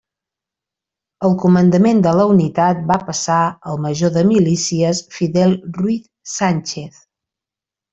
El 1.29 1.35
comandament 1.43 1.99
de 2.07 2.15
la 2.21 2.25
unitat 2.33 2.81
va 2.93 2.99
passar 3.11 3.37
al 3.75 3.79
major 3.87 4.17
de 4.19 4.27
milícies 4.33 5.07
Fidel 5.21 5.59
Ruiz 5.81 6.13
Sánchez. 6.39 7.03